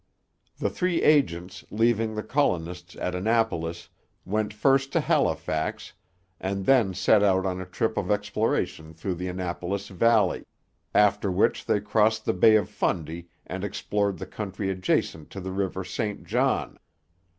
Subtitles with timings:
[0.57, 3.87] The three agents, leaving the colonists at Annapolis,
[4.25, 5.93] went first to Halifax,
[6.39, 10.43] and then set out on a trip of exploration through the Annapolis valley,
[10.95, 15.51] after which they crossed the Bay of Fundy and explored the country adjacent to the
[15.51, 16.79] river St John.